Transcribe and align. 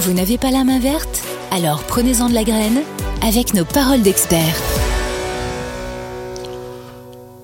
Vous 0.00 0.12
n'avez 0.12 0.38
pas 0.38 0.52
la 0.52 0.62
main 0.62 0.78
verte? 0.78 1.24
Alors 1.50 1.82
prenez-en 1.82 2.28
de 2.28 2.34
la 2.34 2.44
graine 2.44 2.82
avec 3.20 3.52
nos 3.52 3.64
paroles 3.64 4.00
d'experts. 4.00 4.56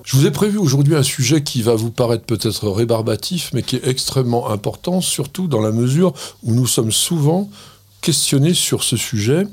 Je 0.05 0.15
vous 0.15 0.25
ai 0.25 0.31
prévu 0.31 0.57
aujourd'hui 0.57 0.95
un 0.95 1.03
sujet 1.03 1.43
qui 1.43 1.61
va 1.61 1.75
vous 1.75 1.91
paraître 1.91 2.23
peut-être 2.23 2.69
rébarbatif, 2.69 3.51
mais 3.53 3.61
qui 3.61 3.75
est 3.75 3.85
extrêmement 3.85 4.49
important, 4.49 5.01
surtout 5.01 5.47
dans 5.49 5.59
la 5.59 5.71
mesure 5.71 6.13
où 6.43 6.53
nous 6.53 6.65
sommes 6.65 6.93
souvent 6.93 7.49
questionnés 7.99 8.53
sur 8.53 8.83
ce 8.83 8.95
sujet. 8.95 9.45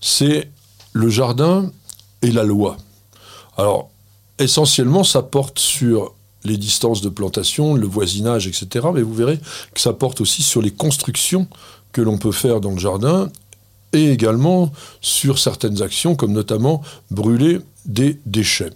C'est 0.00 0.48
le 0.94 1.10
jardin 1.10 1.70
et 2.22 2.30
la 2.30 2.42
loi. 2.44 2.78
Alors, 3.58 3.90
essentiellement, 4.38 5.04
ça 5.04 5.20
porte 5.20 5.58
sur 5.58 6.14
les 6.46 6.56
distances 6.56 7.00
de 7.00 7.08
plantation, 7.08 7.74
le 7.74 7.86
voisinage, 7.86 8.46
etc. 8.46 8.86
Mais 8.94 9.02
vous 9.02 9.14
verrez 9.14 9.38
que 9.74 9.80
ça 9.80 9.92
porte 9.92 10.20
aussi 10.20 10.42
sur 10.42 10.62
les 10.62 10.70
constructions 10.70 11.46
que 11.92 12.00
l'on 12.00 12.18
peut 12.18 12.32
faire 12.32 12.60
dans 12.60 12.72
le 12.72 12.78
jardin 12.78 13.30
et 13.92 14.10
également 14.10 14.72
sur 15.00 15.38
certaines 15.38 15.82
actions 15.82 16.14
comme 16.14 16.32
notamment 16.32 16.82
brûler 17.10 17.60
des 17.84 18.20
déchets. 18.26 18.70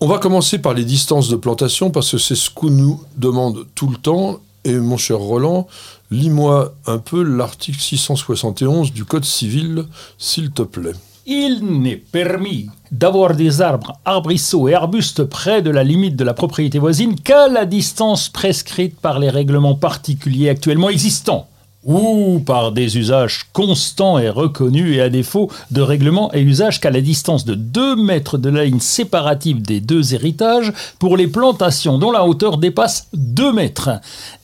On 0.00 0.06
va 0.06 0.18
commencer 0.18 0.58
par 0.58 0.74
les 0.74 0.84
distances 0.84 1.28
de 1.28 1.36
plantation 1.36 1.90
parce 1.90 2.12
que 2.12 2.18
c'est 2.18 2.36
ce 2.36 2.50
qu'on 2.50 2.70
nous 2.70 3.02
demande 3.16 3.66
tout 3.74 3.88
le 3.88 3.96
temps. 3.96 4.40
Et 4.64 4.74
mon 4.74 4.96
cher 4.96 5.18
Roland, 5.18 5.66
lis-moi 6.10 6.74
un 6.86 6.98
peu 6.98 7.22
l'article 7.22 7.80
671 7.80 8.92
du 8.92 9.04
Code 9.04 9.24
civil, 9.24 9.84
s'il 10.18 10.50
te 10.50 10.62
plaît. 10.62 10.94
Il 11.26 11.64
n'est 11.64 11.96
permis 11.96 12.70
d'avoir 12.92 13.34
des 13.34 13.60
arbres, 13.60 13.94
arbrisseaux 14.04 14.68
et 14.68 14.74
arbustes 14.74 15.24
près 15.24 15.62
de 15.62 15.70
la 15.70 15.84
limite 15.84 16.16
de 16.16 16.24
la 16.24 16.34
propriété 16.34 16.78
voisine 16.78 17.14
qu'à 17.14 17.48
la 17.48 17.64
distance 17.64 18.28
prescrite 18.28 18.98
par 19.00 19.18
les 19.18 19.30
règlements 19.30 19.74
particuliers 19.74 20.48
actuellement 20.48 20.88
existants 20.88 21.48
ou 21.84 22.42
par 22.44 22.72
des 22.72 22.98
usages 22.98 23.46
constants 23.52 24.18
et 24.18 24.28
reconnus 24.28 24.96
et 24.96 25.00
à 25.00 25.08
défaut 25.08 25.50
de 25.70 25.80
règlements 25.80 26.32
et 26.34 26.42
usages 26.42 26.80
qu'à 26.80 26.90
la 26.90 27.00
distance 27.00 27.44
de 27.44 27.54
2 27.54 27.96
mètres 27.96 28.36
de 28.36 28.50
la 28.50 28.64
ligne 28.64 28.80
séparative 28.80 29.62
des 29.62 29.80
deux 29.80 30.14
héritages 30.14 30.72
pour 30.98 31.16
les 31.16 31.28
plantations 31.28 31.98
dont 31.98 32.10
la 32.10 32.26
hauteur 32.26 32.58
dépasse 32.58 33.08
2 33.14 33.52
mètres 33.52 33.90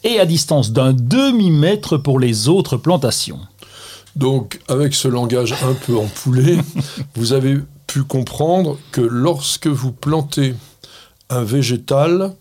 et 0.05 0.21
à 0.21 0.27
distance 0.27 0.73
d'un 0.73 0.93
demi-mètre 0.93 1.99
pour 1.99 2.19
les 2.21 2.49
autres 2.49 2.77
plantations. 2.77 3.41
Donc, 4.17 4.61
avec 4.69 4.95
ce 4.95 5.09
langage 5.09 5.53
un 5.53 5.75
peu 5.75 5.99
empoulé, 5.99 6.59
vous 7.17 7.33
avez 7.33 7.59
comprendre 8.03 8.79
que 8.91 9.01
lorsque 9.01 9.69
vous 9.69 9.93
plantez 9.93 10.55
un 11.31 11.45
végétal 11.45 12.35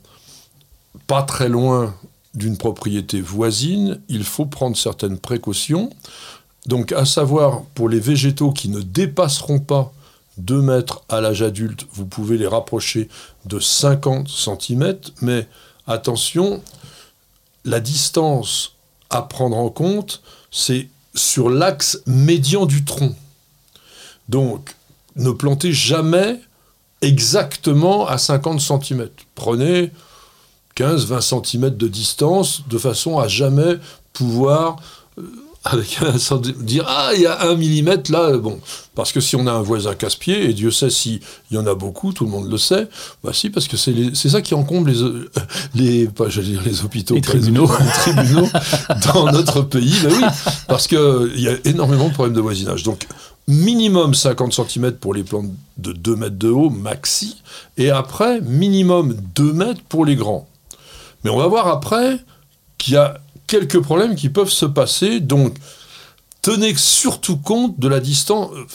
pas 1.06 1.24
très 1.24 1.50
loin 1.50 1.94
d'une 2.34 2.58
propriété 2.58 3.22
voisine, 3.22 4.02
il 4.10 4.24
faut 4.24 4.46
prendre 4.46 4.76
certaines 4.76 5.20
précautions. 5.20 5.90
Donc, 6.66 6.92
à 6.92 7.06
savoir, 7.06 7.62
pour 7.76 7.90
les 7.90 8.00
végétaux 8.00 8.52
qui 8.52 8.70
ne 8.70 8.82
dépasseront 8.82 9.60
pas 9.60 9.94
2 10.38 10.62
mètres 10.62 11.04
à 11.10 11.22
l'âge 11.22 11.42
adulte, 11.42 11.86
vous 11.94 12.06
pouvez 12.06 12.38
les 12.38 12.48
rapprocher 12.48 13.10
de 13.46 13.60
50 13.60 14.28
cm, 14.28 14.98
mais 15.22 15.48
attention, 15.86 16.64
la 17.66 17.80
distance 17.80 18.74
à 19.10 19.22
prendre 19.22 19.58
en 19.58 19.70
compte, 19.70 20.22
c'est 20.50 20.88
sur 21.14 21.50
l'axe 21.50 22.02
médian 22.08 22.66
du 22.66 22.84
tronc. 22.84 23.16
Donc, 24.30 24.76
ne 25.16 25.32
plantez 25.32 25.74
jamais 25.74 26.40
exactement 27.02 28.08
à 28.08 28.18
50 28.18 28.62
cm. 28.62 29.10
Prenez 29.36 29.92
15-20 30.78 31.46
cm 31.46 31.70
de 31.70 31.88
distance, 31.88 32.64
de 32.68 32.78
façon 32.78 33.20
à 33.20 33.28
jamais 33.28 33.76
pouvoir 34.14 34.78
euh, 35.18 35.24
avec 35.66 36.00
un, 36.02 36.38
dire 36.62 36.86
ah 36.88 37.12
il 37.16 37.22
y 37.22 37.26
a 37.26 37.44
un 37.44 37.56
millimètre 37.56 38.12
là 38.12 38.38
bon. 38.38 38.60
Parce 38.96 39.12
que 39.12 39.20
si 39.20 39.36
on 39.36 39.48
a 39.48 39.52
un 39.52 39.62
voisin 39.62 39.96
casse-pied 39.96 40.50
et 40.50 40.54
Dieu 40.54 40.72
sait 40.72 40.90
s'il 40.90 41.20
y 41.52 41.58
en 41.58 41.66
a 41.68 41.76
beaucoup 41.76 42.12
tout 42.12 42.26
le 42.26 42.32
monde 42.32 42.50
le 42.50 42.58
sait 42.58 42.88
bah 43.24 43.32
si 43.34 43.50
parce 43.50 43.68
que 43.68 43.78
c'est 43.78 44.30
ça 44.30 44.42
qui 44.42 44.56
encombre 44.56 44.88
les 44.88 45.02
euh, 45.02 45.30
les 45.76 46.08
pas 46.08 46.28
dire 46.28 46.62
les 46.66 46.84
hôpitaux 46.84 47.16
les 47.16 47.22
tribunaux, 47.22 47.70
les 47.80 48.14
tribunaux 48.14 48.48
dans 49.14 49.32
notre 49.32 49.62
pays 49.62 49.96
bah 50.04 50.10
oui. 50.12 50.24
Parce 50.68 50.88
que 50.88 51.32
il 51.36 51.42
y 51.42 51.50
a 51.50 51.56
énormément 51.66 52.10
de 52.10 52.14
problèmes 52.14 52.36
de 52.36 52.42
voisinage. 52.42 52.84
Donc 52.84 53.08
minimum 53.48 54.14
50 54.14 54.54
cm 54.54 54.94
pour 54.94 55.14
les 55.14 55.24
plantes 55.24 55.52
de 55.78 55.92
2 55.92 56.16
mètres 56.16 56.38
de 56.38 56.50
haut 56.50 56.70
maxi 56.70 57.42
et 57.78 57.90
après 57.90 58.40
minimum 58.42 59.16
2 59.36 59.54
mètres 59.54 59.82
pour 59.90 60.06
les 60.06 60.16
grands 60.16 60.48
mais 61.24 61.30
on 61.30 61.38
va 61.38 61.48
voir 61.48 61.68
après 61.68 62.20
qu'il 62.78 62.96
y 62.96 62.98
a 62.98 63.20
quelques 63.48 63.80
problèmes 63.80 64.16
qui 64.16 64.30
peuvent 64.30 64.50
se 64.50 64.66
passer. 64.66 65.20
Donc, 65.20 65.58
tenez 66.42 66.76
surtout 66.76 67.38
compte 67.38 67.80
de 67.80 67.88
la 67.88 68.00
distance 68.00 68.52
euh, 68.54 68.66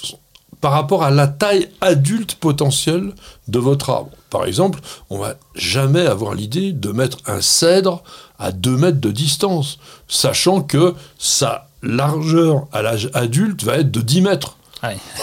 par 0.61 0.73
rapport 0.73 1.05
à 1.05 1.11
la 1.11 1.29
taille 1.29 1.69
adulte 1.81 2.35
potentielle 2.35 3.13
de 3.47 3.59
votre 3.59 3.91
arbre. 3.91 4.11
Par 4.31 4.45
exemple, 4.45 4.81
on 5.09 5.19
va 5.19 5.35
jamais 5.55 6.07
avoir 6.07 6.35
l'idée 6.35 6.73
de 6.73 6.91
mettre 6.91 7.19
un 7.27 7.41
cèdre 7.41 8.03
à 8.39 8.51
2 8.51 8.77
mètres 8.77 9.01
de 9.01 9.11
distance, 9.11 9.79
sachant 10.09 10.63
que 10.63 10.95
sa 11.19 11.68
largeur 11.83 12.67
à 12.73 12.83
l'âge 12.83 13.11
adulte 13.15 13.63
va 13.63 13.77
être 13.79 13.91
de 13.91 14.01
10 14.01 14.23
mètres. 14.23 14.57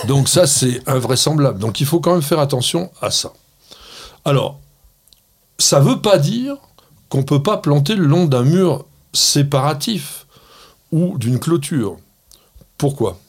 Donc 0.08 0.28
ça, 0.28 0.48
c'est 0.48 0.82
invraisemblable. 0.88 1.60
Donc 1.60 1.80
il 1.80 1.86
faut 1.86 2.00
quand 2.00 2.14
même 2.14 2.22
faire 2.22 2.40
attention 2.40 2.92
à 3.02 3.12
ça. 3.12 3.34
Alors, 4.26 4.60
ça 5.58 5.80
ne 5.80 5.86
veut 5.86 6.02
pas 6.02 6.18
dire 6.18 6.58
qu'on 7.10 7.20
ne 7.20 7.24
peut 7.24 7.44
pas 7.44 7.58
planter 7.58 7.96
le 7.96 8.06
long 8.06 8.26
d'un 8.26 8.44
mur 8.44 8.86
séparatif 9.14 10.26
ou 10.92 11.18
d'une 11.18 11.40
clôture. 11.40 11.98
Pourquoi? 12.78 13.20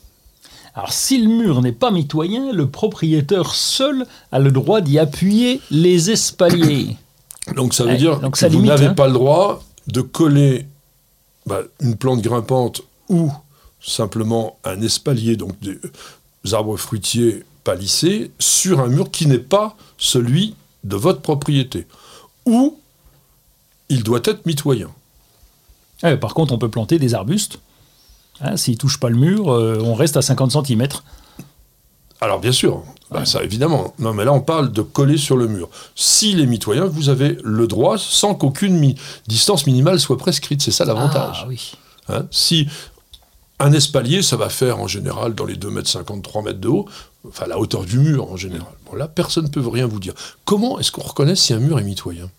Alors 0.74 0.92
si 0.92 1.18
le 1.18 1.28
mur 1.28 1.62
n'est 1.62 1.72
pas 1.72 1.90
mitoyen, 1.90 2.52
le 2.52 2.68
propriétaire 2.68 3.54
seul 3.54 4.06
a 4.30 4.38
le 4.38 4.50
droit 4.50 4.80
d'y 4.80 4.98
appuyer 4.98 5.60
les 5.70 6.10
espaliers. 6.10 6.96
Donc 7.54 7.72
ça 7.72 7.84
veut 7.84 7.96
dire 7.96 8.20
que 8.20 8.46
vous 8.48 8.62
n'avez 8.62 8.86
hein. 8.86 8.94
pas 8.94 9.06
le 9.06 9.12
droit 9.12 9.62
de 9.86 10.00
coller 10.00 10.66
bah, 11.46 11.60
une 11.80 11.96
plante 11.96 12.20
grimpante 12.20 12.82
ou 13.08 13.32
simplement 13.80 14.58
un 14.64 14.80
espalier, 14.82 15.36
donc 15.36 15.52
des 15.60 15.78
arbres 16.52 16.76
fruitiers 16.76 17.44
palissés, 17.64 18.30
sur 18.38 18.80
un 18.80 18.88
mur 18.88 19.10
qui 19.10 19.26
n'est 19.26 19.38
pas 19.38 19.76
celui 19.98 20.54
de 20.84 20.96
votre 20.96 21.20
propriété. 21.20 21.86
Ou 22.44 22.78
il 23.88 24.02
doit 24.02 24.20
être 24.24 24.46
mitoyen. 24.46 24.90
Eh, 26.04 26.16
par 26.16 26.34
contre, 26.34 26.52
on 26.52 26.58
peut 26.58 26.68
planter 26.68 26.98
des 26.98 27.14
arbustes. 27.14 27.58
Hein, 28.40 28.56
S'ils 28.56 28.74
ne 28.74 28.78
touchent 28.78 29.00
pas 29.00 29.08
le 29.08 29.16
mur, 29.16 29.50
euh, 29.50 29.78
on 29.82 29.94
reste 29.94 30.16
à 30.16 30.22
50 30.22 30.66
cm. 30.66 30.88
Alors 32.20 32.40
bien 32.40 32.52
sûr, 32.52 32.82
bah, 33.10 33.26
ça 33.26 33.42
évidemment. 33.42 33.94
Non, 33.98 34.14
mais 34.14 34.24
là 34.24 34.32
on 34.32 34.40
parle 34.40 34.72
de 34.72 34.80
coller 34.82 35.18
sur 35.18 35.36
le 35.36 35.48
mur. 35.48 35.68
S'il 35.94 36.40
est 36.40 36.46
mitoyen, 36.46 36.86
vous 36.86 37.10
avez 37.10 37.38
le 37.44 37.66
droit 37.66 37.98
sans 37.98 38.34
qu'aucune 38.34 38.94
distance 39.26 39.66
minimale 39.66 40.00
soit 40.00 40.16
prescrite. 40.16 40.62
C'est 40.62 40.70
ça 40.70 40.84
l'avantage. 40.84 41.40
Ah 41.42 41.48
oui. 41.48 41.72
Hein, 42.08 42.26
si 42.30 42.68
un 43.58 43.72
espalier, 43.72 44.22
ça 44.22 44.36
va 44.36 44.48
faire 44.48 44.80
en 44.80 44.86
général 44.86 45.34
dans 45.34 45.46
les 45.46 45.56
2 45.56 45.70
mètres 45.70 45.88
50, 45.88 46.22
3 46.22 46.42
mètres 46.42 46.60
de 46.60 46.68
haut, 46.68 46.86
enfin 47.26 47.46
la 47.46 47.58
hauteur 47.58 47.84
du 47.84 47.98
mur 47.98 48.30
en 48.30 48.36
général. 48.36 48.72
Bon 48.84 48.96
là, 48.96 49.08
personne 49.08 49.44
ne 49.44 49.50
peut 49.50 49.66
rien 49.66 49.86
vous 49.86 50.00
dire. 50.00 50.14
Comment 50.44 50.78
est-ce 50.78 50.92
qu'on 50.92 51.02
reconnaît 51.02 51.36
si 51.36 51.52
un 51.52 51.58
mur 51.58 51.78
est 51.78 51.84
mitoyen? 51.84 52.30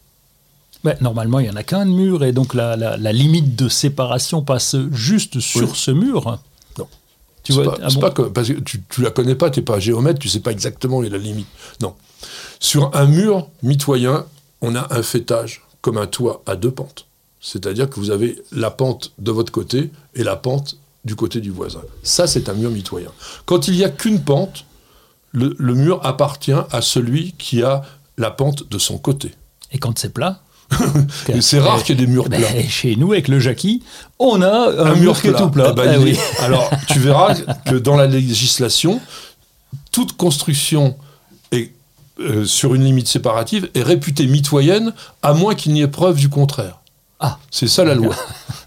Normalement, 1.01 1.39
il 1.39 1.43
n'y 1.43 1.49
en 1.49 1.55
a 1.55 1.63
qu'un 1.63 1.85
de 1.85 1.91
mur, 1.91 2.23
et 2.23 2.31
donc 2.31 2.53
la, 2.53 2.97
limite 3.11 3.55
de 3.55 3.67
séparation 3.67 4.41
passe 4.41 4.75
juste 4.91 5.39
sur 5.39 5.75
ce 5.75 5.91
mur. 5.91 6.39
Non. 6.77 6.87
Tu 7.43 7.51
vois, 7.51 7.77
pas, 7.77 7.89
pas 7.89 8.11
que, 8.11 8.21
parce 8.21 8.47
que 8.47 8.53
tu, 8.53 8.83
ne 8.99 9.03
la 9.03 9.11
connais 9.11 9.35
pas, 9.35 9.49
tu 9.49 9.59
n'es 9.59 9.65
pas 9.65 9.79
géomètre, 9.79 10.19
tu 10.19 10.29
sais 10.29 10.39
pas 10.39 10.51
exactement 10.51 10.99
où 10.99 11.03
est 11.03 11.09
la 11.09 11.17
limite. 11.17 11.47
Non. 11.81 11.95
Sur 12.59 12.95
un 12.95 13.05
mur 13.05 13.49
mitoyen, 13.63 14.25
on 14.61 14.75
a 14.75 14.87
un 14.95 15.03
fêtage 15.03 15.63
comme 15.81 15.97
un 15.97 16.07
toit 16.07 16.41
à 16.45 16.55
deux 16.55 16.71
pentes. 16.71 17.05
C'est-à-dire 17.41 17.89
que 17.89 17.99
vous 17.99 18.11
avez 18.11 18.41
la 18.51 18.71
pente 18.71 19.13
de 19.19 19.31
votre 19.31 19.51
côté 19.51 19.91
et 20.15 20.23
la 20.23 20.35
pente 20.35 20.77
du 21.07 21.15
côté 21.15 21.41
du 21.41 21.49
voisin. 21.49 21.81
Ça, 22.03 22.27
c'est 22.27 22.49
un 22.49 22.53
mur 22.53 22.69
mitoyen. 22.69 23.09
Quand 23.45 23.67
il 23.67 23.73
n'y 23.73 23.83
a 23.83 23.89
qu'une 23.89 24.21
pente, 24.21 24.65
le, 25.31 25.55
le 25.57 25.73
mur 25.73 25.99
appartient 26.03 26.51
à 26.51 26.81
celui 26.81 27.33
qui 27.39 27.63
a 27.63 27.81
la 28.17 28.29
pente 28.29 28.69
de 28.69 28.77
son 28.77 28.99
côté. 28.99 29.33
Et 29.71 29.79
quand 29.79 29.97
c'est 29.97 30.13
plat 30.13 30.41
c'est 31.39 31.59
rare 31.59 31.81
qu'il 31.83 31.97
y 31.97 32.03
ait 32.03 32.05
des 32.05 32.11
murs 32.11 32.27
ben, 32.27 32.41
plats. 32.41 32.61
chez 32.67 32.95
nous, 32.95 33.13
avec 33.13 33.29
le 33.29 33.39
Jackie, 33.39 33.83
on 34.19 34.41
a 34.41 34.83
un, 34.83 34.95
mur, 34.95 35.19
qui 35.19 35.27
est 35.27 35.33
tout 35.33 35.49
plat. 35.49 35.69
Eh 35.71 35.75
ben, 35.75 36.03
oui. 36.03 36.17
Alors, 36.39 36.69
tu 36.87 36.99
verras 36.99 37.35
que 37.65 37.75
dans 37.75 37.95
la 37.95 38.05
législation, 38.05 38.99
toute 39.91 40.17
construction 40.17 40.97
est, 41.51 41.71
euh, 42.19 42.45
sur 42.45 42.75
une 42.75 42.83
limite 42.83 43.07
séparative 43.07 43.69
est 43.75 43.81
réputée 43.81 44.27
mitoyenne, 44.27 44.93
à 45.23 45.33
moins 45.33 45.55
qu'il 45.55 45.71
n'y 45.73 45.81
ait 45.81 45.87
preuve 45.87 46.17
du 46.17 46.29
contraire. 46.29 46.81
Ah. 47.19 47.39
C'est 47.49 47.67
ça 47.67 47.83
la 47.83 47.95
loi. 47.95 48.13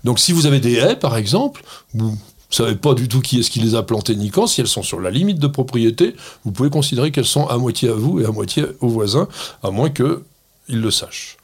Donc, 0.05 0.19
si 0.19 0.33
vous 0.33 0.47
avez 0.47 0.61
des 0.61 0.75
haies, 0.75 0.97
par 0.97 1.17
exemple, 1.17 1.63
vous 1.93 2.17
ne 2.50 2.67
savez 2.67 2.76
pas 2.76 2.94
du 2.94 3.08
tout 3.08 3.20
qui 3.20 3.41
est-ce 3.41 3.50
qui 3.50 3.61
les 3.61 3.75
a 3.75 3.82
plantées 3.82 4.17
ni 4.17 4.31
quand, 4.31 4.47
si 4.47 4.61
elles 4.61 4.69
sont 4.69 4.82
sur 4.82 5.00
la 5.00 5.11
limite 5.11 5.38
de 5.38 5.47
propriété, 5.47 6.17
vous 6.44 6.52
pouvez 6.52 6.70
considérer 6.70 7.11
qu'elles 7.11 7.25
sont 7.25 7.47
à 7.47 7.56
moitié 7.58 7.88
à 7.88 7.94
vous 7.94 8.20
et 8.20 8.25
à 8.25 8.31
moitié 8.31 8.64
aux 8.81 8.88
voisins, 8.88 9.29
à 9.62 9.70
moins 9.70 9.91
qu'ils 9.91 10.20
le 10.69 10.91
sachent. 10.91 11.37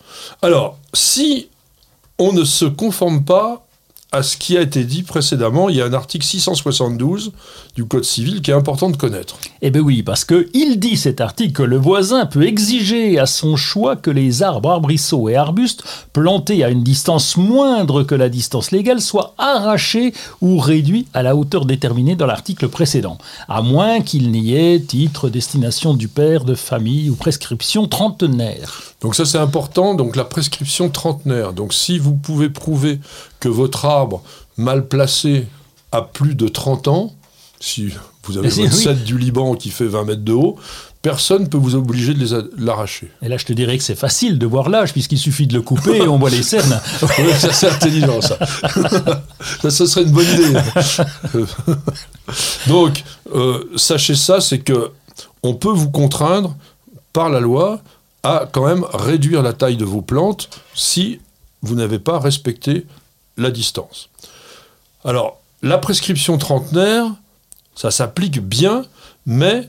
Alors, 0.43 0.79
si 0.95 1.49
on 2.19 2.33
ne 2.33 2.45
se 2.45 2.65
conforme 2.65 3.25
pas 3.25 3.66
à 4.13 4.23
ce 4.23 4.37
qui 4.37 4.57
a 4.57 4.63
été 4.63 4.85
dit 4.85 5.03
précédemment. 5.03 5.69
Il 5.69 5.77
y 5.77 5.83
a 5.83 5.87
un 5.87 5.93
article 5.93 6.25
672 6.25 7.33
du 7.75 7.85
Code 7.85 8.05
civil 8.05 8.41
qui 8.41 8.51
est 8.51 8.55
important 8.55 8.89
de 8.89 8.97
connaître. 8.97 9.37
Eh 9.63 9.71
bien 9.71 9.83
oui, 9.83 10.03
parce 10.03 10.25
que 10.25 10.49
il 10.55 10.79
dit 10.79 10.97
cet 10.97 11.21
article 11.21 11.53
que 11.53 11.63
le 11.63 11.77
voisin 11.77 12.27
peut 12.27 12.47
exiger 12.47 13.19
à 13.19 13.27
son 13.27 13.57
choix 13.57 13.97
que 13.97 14.11
les 14.11 14.43
arbres, 14.43 14.71
arbrisseaux 14.71 15.29
et 15.29 15.37
arbustes 15.37 15.83
plantés 16.13 16.65
à 16.65 16.71
une 16.71 16.83
distance 16.83 17.37
moindre 17.37 18.05
que 18.05 18.15
la 18.15 18.29
distance 18.29 18.71
légale 18.71 19.01
soient 19.01 19.35
arrachés 19.39 20.13
ou 20.41 20.59
réduits 20.59 21.07
à 21.13 21.23
la 21.23 21.35
hauteur 21.35 21.67
déterminée 21.67 22.17
dans 22.17 22.27
l'article 22.27 22.69
précédent, 22.69 23.19
à 23.49 23.61
moins 23.61 24.01
qu'il 24.01 24.31
n'y 24.31 24.55
ait 24.55 24.81
titre, 24.81 25.29
destination 25.29 25.95
du 25.95 26.09
père 26.09 26.45
de 26.45 26.55
famille 26.55 27.11
ou 27.11 27.17
prescription 27.17 27.87
trentenaire. 27.89 28.96
Donc 29.01 29.15
ça 29.15 29.25
c'est 29.25 29.39
important, 29.39 29.95
donc 29.95 30.17
la 30.17 30.25
prescription 30.25 30.89
trentenaire. 30.89 31.53
Donc 31.53 31.75
si 31.75 31.99
vous 31.99 32.15
pouvez 32.15 32.49
prouver 32.49 33.01
que 33.41 33.49
votre 33.49 33.85
arbre 33.85 34.23
mal 34.57 34.87
placé 34.87 35.47
a 35.93 36.03
plus 36.03 36.35
de 36.35 36.49
30 36.49 36.89
ans, 36.89 37.13
si 37.61 37.93
vous 38.25 38.39
avez 38.39 38.51
si, 38.51 38.67
votre 38.67 38.91
oui. 38.91 39.05
du 39.05 39.19
Liban 39.19 39.55
qui 39.55 39.71
fait 39.71 39.87
20 39.87 40.05
mètres 40.05 40.25
de 40.25 40.33
haut, 40.33 40.57
personne 41.03 41.43
ne 41.43 41.47
peut 41.47 41.57
vous 41.57 41.77
obliger 41.77 42.15
de 42.15 42.51
l'arracher. 42.59 43.13
Et 43.23 43.29
là, 43.29 43.37
je 43.37 43.45
te 43.45 43.53
dirais 43.53 43.79
que 43.79 43.85
c'est 43.85 43.95
facile 43.95 44.39
de 44.39 44.47
voir 44.47 44.69
l'âge, 44.69 44.93
puisqu'il 44.93 45.19
suffit 45.19 45.47
de 45.47 45.55
le 45.55 45.63
couper 45.63 45.99
et 45.99 46.09
on 46.09 46.19
voit 46.19 46.31
les 46.31 46.43
cernes. 46.55 46.81
Oui, 47.03 47.33
ça 47.39 47.53
c'est 47.53 47.69
intelligent 47.69 48.21
ça. 48.21 48.39
ça. 49.63 49.71
ça 49.71 49.87
serait 49.87 50.03
une 50.03 50.11
bonne 50.11 50.27
idée. 50.27 50.59
Donc, 52.67 53.05
euh, 53.35 53.71
sachez 53.77 54.17
ça, 54.17 54.41
c'est 54.41 54.59
que 54.59 54.91
on 55.45 55.55
peut 55.55 55.71
vous 55.71 55.91
contraindre 55.91 56.57
par 57.13 57.31
la 57.31 57.39
loi 57.39 57.81
à 58.23 58.49
quand 58.51 58.67
même 58.67 58.85
réduire 58.93 59.43
la 59.43 59.53
taille 59.53 59.77
de 59.77 59.85
vos 59.85 60.03
plantes 60.03 60.49
si 60.75 61.21
vous 61.63 61.75
n'avez 61.75 61.99
pas 61.99 62.19
respecté 62.19 62.87
la 63.37 63.51
distance. 63.51 64.09
Alors, 65.05 65.41
la 65.63 65.79
prescription 65.79 66.39
trentenaire, 66.39 67.07
ça 67.75 67.91
s'applique 67.91 68.41
bien, 68.41 68.85
mais 69.27 69.69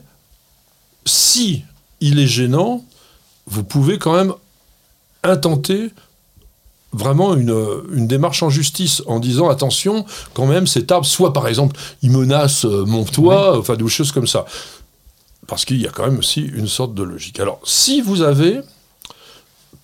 si 1.04 1.64
il 2.00 2.18
est 2.18 2.26
gênant, 2.26 2.84
vous 3.46 3.64
pouvez 3.64 3.98
quand 3.98 4.14
même 4.14 4.32
intenter 5.22 5.90
vraiment 6.92 7.34
une, 7.34 7.54
une 7.92 8.06
démarche 8.06 8.42
en 8.42 8.50
justice 8.50 9.02
en 9.06 9.18
disant 9.20 9.48
attention, 9.48 10.06
quand 10.34 10.46
même, 10.46 10.66
cet 10.66 10.90
arbre, 10.90 11.06
soit 11.06 11.32
par 11.32 11.48
exemple, 11.48 11.78
il 12.02 12.10
menace 12.10 12.64
euh, 12.64 12.84
mon 12.86 13.04
toit, 13.04 13.58
enfin 13.58 13.76
des 13.76 13.88
choses 13.88 14.12
comme 14.12 14.26
ça. 14.26 14.46
Parce 15.46 15.64
qu'il 15.64 15.80
y 15.80 15.86
a 15.86 15.90
quand 15.90 16.04
même 16.04 16.18
aussi 16.18 16.42
une 16.42 16.68
sorte 16.68 16.94
de 16.94 17.02
logique. 17.02 17.40
Alors, 17.40 17.60
si 17.64 18.00
vous 18.00 18.22
avez 18.22 18.60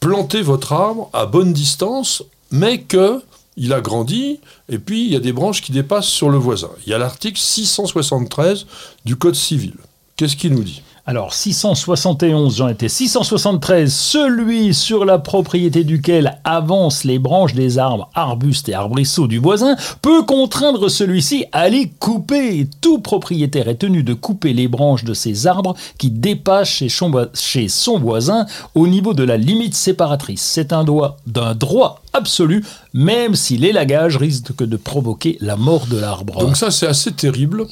planté 0.00 0.42
votre 0.42 0.72
arbre 0.72 1.08
à 1.12 1.26
bonne 1.26 1.52
distance, 1.52 2.22
mais 2.50 2.82
que 2.82 3.22
il 3.56 3.72
a 3.72 3.80
grandi, 3.80 4.40
et 4.68 4.78
puis 4.78 5.04
il 5.04 5.12
y 5.12 5.16
a 5.16 5.20
des 5.20 5.32
branches 5.32 5.62
qui 5.62 5.72
dépassent 5.72 6.08
sur 6.08 6.28
le 6.28 6.38
voisin. 6.38 6.70
Il 6.84 6.90
y 6.90 6.94
a 6.94 6.98
l'article 6.98 7.38
673 7.38 8.66
du 9.04 9.16
Code 9.16 9.36
civil. 9.36 9.74
Qu'est-ce 10.16 10.36
qu'il 10.36 10.54
nous 10.54 10.64
dit? 10.64 10.82
Alors, 11.06 11.34
671, 11.34 12.56
j'en 12.56 12.68
étais 12.68 12.88
673, 12.88 13.92
celui 13.92 14.72
sur 14.72 15.04
la 15.04 15.18
propriété 15.18 15.84
duquel 15.84 16.38
avancent 16.44 17.04
les 17.04 17.18
branches 17.18 17.52
des 17.52 17.76
arbres, 17.78 18.08
arbustes 18.14 18.70
et 18.70 18.74
arbrisseaux 18.74 19.26
du 19.26 19.36
voisin, 19.38 19.76
peut 20.00 20.22
contraindre 20.22 20.88
celui-ci 20.90 21.44
à 21.52 21.68
les 21.68 21.90
couper. 21.90 22.66
Tout 22.80 23.00
propriétaire 23.00 23.68
est 23.68 23.74
tenu 23.74 24.02
de 24.02 24.14
couper 24.14 24.54
les 24.54 24.66
branches 24.66 25.04
de 25.04 25.12
ces 25.12 25.46
arbres 25.46 25.74
qui 25.98 26.08
dépassent 26.10 26.68
chez 26.70 26.88
son, 26.88 27.10
voi- 27.10 27.28
chez 27.34 27.68
son 27.68 27.98
voisin 27.98 28.46
au 28.74 28.86
niveau 28.86 29.12
de 29.12 29.24
la 29.24 29.36
limite 29.36 29.74
séparatrice. 29.74 30.40
C'est 30.40 30.72
un 30.72 30.84
droit 30.84 31.18
d'un 31.26 31.54
droit 31.54 32.00
absolu, 32.14 32.64
même 32.94 33.34
si 33.34 33.58
l'élagage 33.58 34.16
risque 34.16 34.64
de 34.64 34.76
provoquer 34.78 35.36
la 35.42 35.56
mort 35.56 35.84
de 35.86 35.98
l'arbre. 35.98 36.38
Donc 36.38 36.56
ça, 36.56 36.70
c'est 36.70 36.86
assez 36.86 37.12
terrible. 37.12 37.66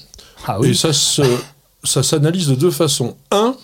ah 0.46 0.56
Et 0.62 0.66
oui. 0.66 0.76
ça, 0.76 0.92
se- 0.92 1.22
ça 1.84 2.02
s'analyse 2.02 2.48
de 2.48 2.54
deux 2.54 2.70
façons. 2.70 3.16
Un, 3.30 3.56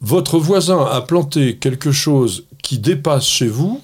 votre 0.00 0.38
voisin 0.38 0.84
a 0.84 1.00
planté 1.00 1.56
quelque 1.56 1.92
chose 1.92 2.44
qui 2.62 2.78
dépasse 2.78 3.26
chez 3.26 3.48
vous, 3.48 3.80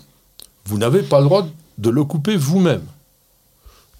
vous 0.66 0.78
n'avez 0.78 1.02
pas 1.02 1.20
le 1.20 1.26
droit 1.26 1.46
de 1.78 1.90
le 1.90 2.04
couper 2.04 2.36
vous-même. 2.36 2.84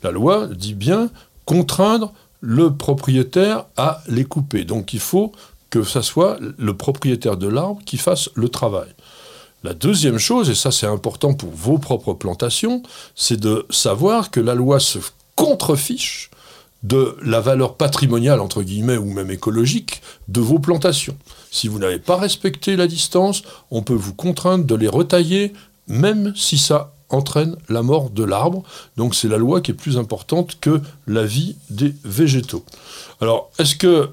La 0.03 0.11
loi 0.11 0.47
dit 0.47 0.75
bien 0.75 1.11
contraindre 1.45 2.13
le 2.41 2.75
propriétaire 2.75 3.65
à 3.77 4.03
les 4.09 4.25
couper. 4.25 4.65
Donc 4.65 4.93
il 4.93 5.01
faut 5.01 5.33
que 5.71 5.83
ça 5.83 6.03
soit 6.03 6.39
le 6.59 6.77
propriétaire 6.77 7.37
de 7.37 7.49
l'arbre 7.49 7.81
qui 7.85 7.97
fasse 7.97 8.31
le 8.35 8.49
travail. 8.49 8.89
La 9.65 9.75
deuxième 9.75 10.19
chose, 10.19 10.49
et 10.49 10.55
ça 10.55 10.71
c'est 10.71 10.87
important 10.87 11.35
pour 11.35 11.51
vos 11.51 11.79
propres 11.79 12.15
plantations, 12.15 12.83
c'est 13.15 13.41
de 13.41 13.67
savoir 13.71 14.31
que 14.31 14.41
la 14.41 14.55
loi 14.55 14.79
se 14.79 14.99
contrefiche 15.35 16.31
de 16.87 17.17
la 17.23 17.41
valeur 17.41 17.77
patrimoniale, 17.77 18.41
entre 18.41 18.63
guillemets, 18.63 18.97
ou 18.97 19.11
même 19.11 19.31
écologique, 19.31 20.03
de 20.29 20.41
vos 20.41 20.61
plantations. 20.61 21.17
Si 21.51 21.67
vous 21.67 21.79
n'avez 21.79 21.99
pas 21.99 22.17
respecté 22.17 22.77
la 22.77 22.87
distance, 22.87 23.43
on 23.71 23.83
peut 23.83 23.95
vous 23.95 24.15
contraindre 24.15 24.65
de 24.65 24.75
les 24.75 24.89
retailler, 24.89 25.53
même 25.89 26.33
si 26.37 26.59
ça 26.59 26.93
entraîne 27.09 27.57
la 27.69 27.83
mort 27.83 28.11
de 28.11 28.23
l'arbre. 28.23 28.63
Donc 28.97 29.15
c'est 29.15 29.29
la 29.29 29.39
loi 29.39 29.61
qui 29.61 29.73
est 29.73 29.75
plus 29.75 29.99
importante 29.99 30.59
que 30.61 30.81
la 31.07 31.25
vie 31.25 31.57
des 31.71 31.93
végétaux. 32.05 32.65
Alors, 33.21 33.51
est-ce 33.59 33.75
que 33.75 34.11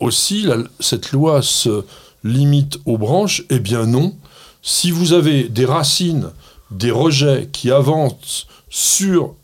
aussi 0.00 0.48
cette 0.80 1.12
loi 1.12 1.42
se 1.42 1.84
limite 2.24 2.80
aux 2.86 2.98
branches? 2.98 3.44
Eh 3.50 3.60
bien 3.60 3.86
non. 3.86 4.16
Si 4.62 4.90
vous 4.90 5.12
avez 5.12 5.48
des 5.48 5.64
racines, 5.64 6.30
des 6.70 6.90
rejets 6.90 7.48
qui 7.52 7.70
avancent 7.70 8.46
sur 8.68 9.34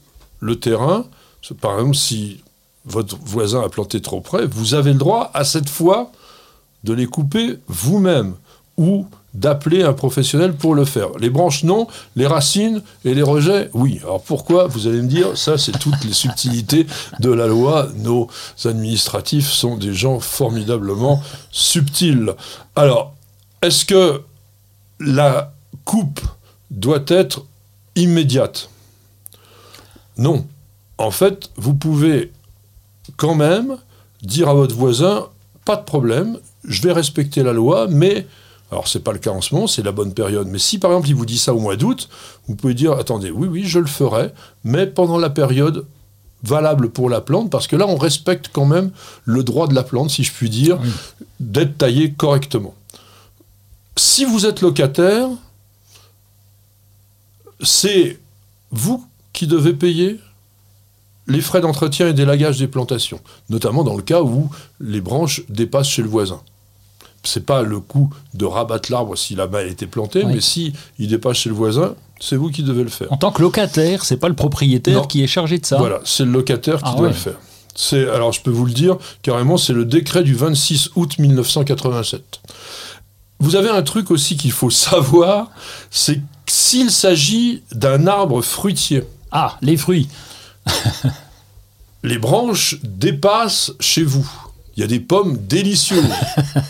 le 0.41 0.59
terrain, 0.59 1.07
par 1.61 1.75
exemple 1.75 1.97
si 1.97 2.41
votre 2.87 3.17
voisin 3.25 3.63
a 3.63 3.69
planté 3.69 4.01
trop 4.01 4.21
près, 4.21 4.47
vous 4.47 4.75
avez 4.75 4.93
le 4.93 4.99
droit 4.99 5.31
à 5.35 5.45
cette 5.45 5.69
fois 5.69 6.13
de 6.85 6.93
les 6.93 7.07
couper 7.07 7.59
vous-même 7.69 8.35
ou 8.77 9.07
d'appeler 9.35 9.83
un 9.83 9.93
professionnel 9.93 10.55
pour 10.55 10.75
le 10.75 10.85
faire. 10.85 11.09
Les 11.19 11.29
branches, 11.31 11.63
non. 11.63 11.87
Les 12.15 12.27
racines 12.27 12.83
et 13.05 13.15
les 13.15 13.23
rejets, 13.23 13.71
oui. 13.75 14.01
Alors 14.03 14.23
pourquoi 14.23 14.67
Vous 14.67 14.87
allez 14.87 15.03
me 15.03 15.09
dire, 15.09 15.37
ça, 15.37 15.59
c'est 15.59 15.79
toutes 15.79 16.03
les 16.05 16.13
subtilités 16.13 16.87
de 17.21 17.31
la 17.31 17.47
loi. 17.47 17.89
Nos 17.97 18.29
administratifs 18.65 19.51
sont 19.51 19.77
des 19.77 19.93
gens 19.93 20.21
formidablement 20.21 21.23
subtils. 21.51 22.33
Alors, 22.75 23.15
est-ce 23.63 23.85
que 23.85 24.23
la 25.01 25.53
coupe 25.85 26.21
doit 26.71 27.05
être 27.09 27.45
immédiate? 27.95 28.71
Non. 30.17 30.47
En 30.99 31.11
fait, 31.11 31.51
vous 31.57 31.75
pouvez 31.75 32.33
quand 33.17 33.35
même 33.35 33.77
dire 34.23 34.49
à 34.49 34.55
votre 34.55 34.75
voisin, 34.75 35.27
pas 35.65 35.77
de 35.77 35.85
problème, 35.85 36.39
je 36.65 36.83
vais 36.83 36.93
respecter 36.93 37.43
la 37.43 37.53
loi, 37.53 37.87
mais 37.89 38.27
alors 38.71 38.89
c'est 38.89 39.01
pas 39.05 39.13
le 39.13 39.19
cas 39.19 39.31
en 39.31 39.41
ce 39.41 39.55
moment, 39.55 39.67
c'est 39.67 39.83
la 39.83 39.93
bonne 39.93 40.13
période. 40.15 40.49
Mais 40.49 40.59
si 40.59 40.79
par 40.79 40.91
exemple 40.93 41.09
il 41.09 41.15
vous 41.15 41.27
dit 41.27 41.39
ça 41.39 41.55
au 41.55 41.61
mois 41.61 41.77
d'août, 41.77 42.09
vous 42.49 42.55
pouvez 42.57 42.75
dire 42.75 42.93
attendez, 42.93 43.31
oui 43.31 43.47
oui, 43.49 43.65
je 43.65 43.79
le 43.79 43.87
ferai, 43.87 44.33
mais 44.65 44.87
pendant 44.87 45.19
la 45.19 45.31
période 45.31 45.87
valable 46.43 46.91
pour 46.91 47.09
la 47.11 47.21
plante, 47.21 47.51
parce 47.51 47.67
que 47.67 47.77
là 47.77 47.87
on 47.89 47.97
respecte 47.97 48.51
quand 48.53 48.67
même 48.67 48.91
le 49.25 49.43
droit 49.45 49.67
de 49.69 49.75
la 49.75 49.83
plante, 49.83 50.11
si 50.11 50.23
je 50.25 50.33
puis 50.33 50.51
dire, 50.51 50.79
Oui. 50.83 50.91
d'être 51.41 51.79
taillée 51.79 52.13
correctement. 52.13 52.75
Si 53.97 54.25
vous 54.25 54.45
êtes 54.47 54.61
locataire, 54.61 55.29
c'est 57.63 58.19
vous 58.71 59.07
qui 59.33 59.47
devez 59.47 59.73
payer 59.73 60.21
les 61.27 61.41
frais 61.41 61.61
d'entretien 61.61 62.09
et 62.09 62.13
d'élagage 62.13 62.59
des 62.59 62.69
plantations, 62.69 63.21
notamment 63.51 63.83
dans 63.85 63.97
le 63.97 64.03
cas 64.03 64.23
où 64.23 64.49
les 64.81 65.01
branches 65.01 65.43
dépassent 65.49 65.89
chez 65.89 66.03
le 66.03 66.09
voisin. 66.09 66.41
C'est 67.25 67.45
pas 67.45 67.63
le 67.63 67.81
coût 67.81 68.11
de 68.35 68.45
rabattre 68.45 68.93
l'arbre 68.93 69.17
s'il 69.17 69.41
a 69.41 69.49
mal 69.49 69.67
été 69.69 69.87
planté, 69.87 70.23
Oui. 70.25 70.35
mais 70.35 70.41
si 70.41 70.73
il 70.99 71.09
dépasse 71.09 71.39
chez 71.39 71.49
le 71.49 71.57
voisin, 71.57 71.95
c'est 72.21 72.37
vous 72.37 72.51
qui 72.51 72.63
devez 72.63 72.85
le 72.85 72.89
faire. 72.89 73.13
En 73.13 73.17
tant 73.17 73.33
que 73.33 73.43
locataire, 73.43 74.05
c'est 74.05 74.17
pas 74.19 74.29
le 74.29 74.35
propriétaire 74.37 75.01
Non. 75.03 75.07
qui 75.07 75.23
est 75.25 75.27
chargé 75.27 75.59
de 75.59 75.67
ça. 75.67 75.77
Voilà, 75.79 76.01
c'est 76.05 76.25
le 76.25 76.31
locataire 76.31 76.77
qui 76.79 76.85
Ah 76.87 76.93
doit 76.93 77.03
ouais. 77.03 77.09
le 77.09 77.15
faire. 77.15 77.35
C'est, 77.75 78.09
alors 78.09 78.33
je 78.33 78.41
peux 78.41 78.51
vous 78.53 78.65
le 78.65 78.73
dire, 78.73 78.97
carrément, 79.23 79.57
c'est 79.59 79.73
le 79.73 79.85
décret 79.85 80.23
du 80.23 80.35
26 80.35 80.91
août 80.95 81.19
1987. 81.19 82.41
Vous 83.41 83.57
avez 83.57 83.69
un 83.69 83.83
truc 83.83 84.11
aussi 84.11 84.37
qu'il 84.37 84.53
faut 84.53 84.71
savoir, 84.91 85.51
c'est 85.91 86.21
s'il 86.47 86.91
s'agit 86.93 87.63
d'un 87.73 88.07
arbre 88.07 88.41
fruitier, 88.41 89.03
Ah, 89.33 89.57
les 89.63 89.77
fruits. 89.77 90.09
les 92.03 92.19
branches 92.19 92.77
dépassent 92.83 93.73
chez 93.81 94.03
vous. 94.03 94.29
Il 94.77 94.81
y 94.81 94.85
a 94.85 94.87
des 94.87 95.01
pommes 95.01 95.39
délicieuses. 95.39 96.05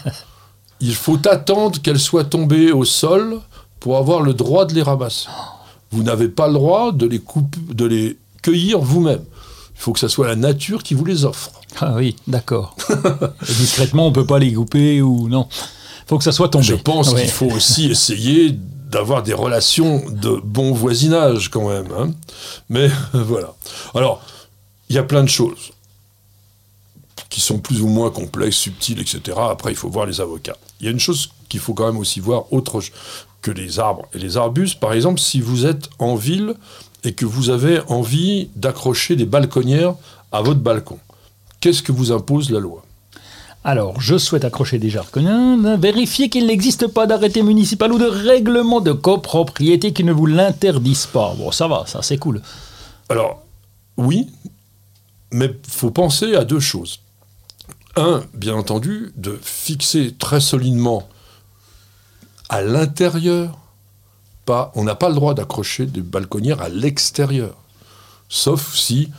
Il 0.81 0.95
faut 0.95 1.19
attendre 1.29 1.81
qu'elles 1.81 1.99
soient 2.01 2.25
tombées 2.25 2.71
au 2.73 2.85
sol 2.85 3.41
pour 3.81 3.97
avoir 3.97 4.21
le 4.21 4.35
droit 4.35 4.65
de 4.67 4.75
les 4.75 4.83
ramasser. 4.83 5.27
Vous 5.91 6.03
n'avez 6.03 6.29
pas 6.29 6.49
le 6.49 6.55
droit 6.55 6.93
de 6.93 7.07
les, 7.07 7.19
couper, 7.19 7.59
de 7.73 7.85
les 7.87 8.19
cueillir 8.43 8.79
vous-même. 8.81 9.23
Il 9.75 9.81
faut 9.81 9.93
que 9.93 9.99
ce 10.01 10.09
soit 10.09 10.27
la 10.27 10.37
nature 10.37 10.83
qui 10.83 10.95
vous 10.95 11.05
les 11.05 11.25
offre. 11.25 11.51
Ah 11.81 11.93
oui, 11.95 12.17
d'accord. 12.27 12.77
Discrètement, 13.47 14.07
on 14.07 14.13
peut 14.13 14.27
pas 14.27 14.39
les 14.39 14.53
couper 14.53 15.03
ou 15.03 15.29
non. 15.29 15.49
faut 16.07 16.19
que 16.19 16.25
ça 16.25 16.33
soit 16.33 16.49
tombé. 16.49 16.65
Je 16.65 16.75
pense 16.75 17.11
Ouais. 17.13 17.23
qu'il 17.23 17.31
faut 17.31 17.51
aussi 17.51 17.91
essayer 17.91 18.59
d'avoir 18.87 19.23
des 19.23 19.35
relations 19.35 20.03
de 20.09 20.41
bon 20.43 20.73
voisinage 20.73 21.51
quand 21.51 21.69
même. 21.69 21.89
hein. 21.99 22.11
Mais 22.69 22.89
voilà. 23.13 23.55
Alors, 23.95 24.23
il 24.89 24.97
y 24.97 24.99
a 24.99 25.03
plein 25.03 25.25
de 25.25 25.29
choses 25.29 25.73
qui 27.29 27.41
sont 27.41 27.59
plus 27.59 27.83
ou 27.83 27.89
moins 27.89 28.11
complexes, 28.11 28.57
subtiles, 28.57 29.01
etc. 29.01 29.37
Après, 29.51 29.73
il 29.73 29.77
faut 29.77 29.91
voir 29.91 30.07
les 30.07 30.21
avocats. 30.21 30.57
Il 30.81 30.87
y 30.87 30.89
a 30.89 30.93
une 30.93 31.01
chose 31.01 31.31
qu'il 31.49 31.61
faut 31.61 31.75
quand 31.75 31.87
même 31.87 31.99
aussi 31.99 32.21
voir, 32.21 32.51
autre 32.53 32.81
que 33.43 33.51
les 33.51 33.79
arbres 33.79 34.07
et 34.15 34.19
les 34.19 34.37
arbustes. 34.37 34.81
Par 34.81 34.93
exemple, 34.93 35.21
si 35.21 35.41
vous 35.41 35.67
êtes 35.67 35.91
en 35.99 36.15
ville 36.15 36.55
et 37.05 37.13
que 37.13 37.27
vous 37.27 37.51
avez 37.51 37.81
envie 37.89 38.49
d'accrocher 38.57 39.17
des 39.17 39.27
balconnières 39.27 39.95
à 40.33 40.41
votre 40.41 40.61
balcon, 40.61 40.99
qu'est-ce 41.61 41.83
que 41.83 41.93
vous 41.93 42.13
impose 42.13 42.51
la 42.51 42.61
loi? 42.61 42.86
Alors, 43.69 44.01
je 44.01 44.17
souhaite 44.17 44.45
accrocher 44.45 44.79
des 44.79 44.91
jargons, 44.91 45.77
vérifier 45.77 46.29
qu'il 46.31 46.47
n'existe 46.47 46.87
pas 46.87 47.09
d'arrêté 47.09 47.43
municipal 47.43 47.93
ou 47.93 47.99
de 47.99 48.05
règlement 48.05 48.81
de 48.81 48.93
copropriété 48.93 49.93
qui 49.93 50.05
ne 50.05 50.13
vous 50.13 50.27
l'interdisent 50.27 51.07
pas. 51.07 51.35
Bon, 51.37 51.51
ça 51.51 51.67
va, 51.67 51.85
ça 51.85 52.01
c'est 52.01 52.17
cool. 52.17 52.43
Alors, 53.09 53.43
oui, 53.97 54.31
mais 55.33 55.51
faut 55.67 55.91
penser 55.91 56.37
à 56.37 56.45
deux 56.45 56.61
choses. 56.61 57.01
Un, 57.97 58.23
bien 58.35 58.55
entendu, 58.55 59.13
de 59.17 59.37
fixer 59.43 60.15
très 60.17 60.41
solidement 60.41 61.09
à 62.49 62.63
l'intérieur. 62.63 63.59
Pas, 64.45 64.71
on 64.77 64.85
n'a 64.85 64.95
pas 64.95 65.09
le 65.09 65.17
droit 65.17 65.35
d'accrocher 65.35 65.87
des 65.87 66.03
balconnières 66.03 66.63
à 66.63 66.69
l'extérieur. 66.69 67.57
Sauf 68.29 68.77
si 68.77 69.11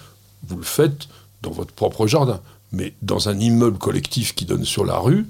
vous 0.47 0.55
le 0.55 0.63
faites 0.63 1.09
dans 1.41 1.51
votre 1.51 1.73
propre 1.73 2.07
jardin. 2.07 2.39
Mais 2.71 2.93
dans 3.01 3.29
un 3.29 3.39
immeuble 3.39 3.77
collectif 3.77 4.35
qui 4.35 4.45
donne 4.45 4.65
sur 4.65 4.85
la 4.85 4.97
rue, 4.97 5.25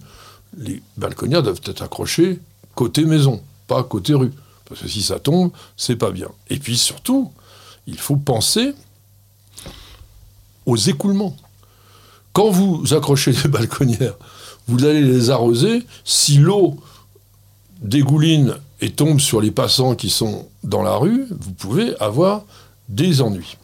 les 0.57 0.81
balconnières 0.97 1.43
doivent 1.43 1.61
être 1.65 1.81
accrochées 1.81 2.39
côté 2.75 3.05
maison, 3.05 3.41
pas 3.67 3.83
côté 3.83 4.13
rue. 4.13 4.31
Parce 4.69 4.81
que 4.81 4.87
si 4.87 5.01
ça 5.01 5.19
tombe, 5.19 5.51
c'est 5.75 5.95
pas 5.95 6.11
bien. 6.11 6.29
Et 6.49 6.57
puis 6.57 6.77
surtout, 6.77 7.31
il 7.87 7.97
faut 7.97 8.17
penser 8.17 8.73
aux 10.65 10.75
écoulements. 10.75 11.35
Quand 12.33 12.49
vous 12.49 12.93
accrochez 12.93 13.31
des 13.31 13.47
balconnières, 13.49 14.15
vous 14.67 14.83
allez 14.85 15.01
les 15.01 15.29
arroser. 15.29 15.85
Si 16.03 16.37
l'eau 16.37 16.77
dégouline 17.81 18.55
et 18.81 18.91
tombe 18.91 19.19
sur 19.19 19.41
les 19.41 19.51
passants 19.51 19.95
qui 19.95 20.09
sont 20.09 20.47
dans 20.63 20.83
la 20.83 20.95
rue, 20.97 21.25
vous 21.29 21.51
pouvez 21.51 21.99
avoir 21.99 22.43
des 22.89 23.21
ennuis. 23.21 23.57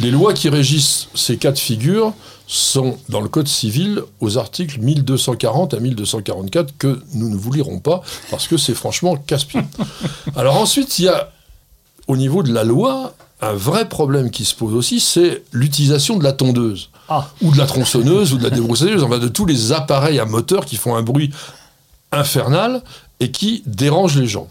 Les 0.00 0.10
lois 0.10 0.34
qui 0.34 0.48
régissent 0.48 1.08
ces 1.14 1.36
cas 1.36 1.52
de 1.52 1.58
figure 1.58 2.14
sont 2.52 2.98
dans 3.08 3.22
le 3.22 3.28
Code 3.28 3.48
civil 3.48 4.02
aux 4.20 4.36
articles 4.36 4.78
1240 4.78 5.72
à 5.72 5.80
1244 5.80 6.76
que 6.76 7.00
nous 7.14 7.30
ne 7.30 7.36
vous 7.36 7.50
lirons 7.50 7.78
pas 7.78 8.02
parce 8.30 8.46
que 8.46 8.58
c'est 8.58 8.74
franchement 8.74 9.16
casse-pied. 9.16 9.62
Alors 10.36 10.56
ensuite, 10.56 10.98
il 10.98 11.06
y 11.06 11.08
a 11.08 11.32
au 12.08 12.16
niveau 12.16 12.42
de 12.42 12.52
la 12.52 12.64
loi 12.64 13.14
un 13.40 13.54
vrai 13.54 13.88
problème 13.88 14.30
qui 14.30 14.44
se 14.44 14.54
pose 14.54 14.74
aussi, 14.74 15.00
c'est 15.00 15.42
l'utilisation 15.52 16.18
de 16.18 16.24
la 16.24 16.32
tondeuse 16.32 16.90
Ah, 17.08 17.30
ou 17.40 17.52
de 17.52 17.58
la 17.58 17.64
tronçonneuse 17.64 18.34
ou 18.34 18.36
de 18.36 18.44
la 18.44 18.50
débroussailleuse, 18.50 19.02
enfin 19.02 19.18
de 19.18 19.28
tous 19.28 19.46
les 19.46 19.72
appareils 19.72 20.20
à 20.20 20.26
moteur 20.26 20.66
qui 20.66 20.76
font 20.76 20.94
un 20.94 21.02
bruit 21.02 21.30
infernal 22.12 22.82
et 23.18 23.30
qui 23.30 23.62
dérangent 23.64 24.18
les 24.18 24.26
gens. 24.26 24.48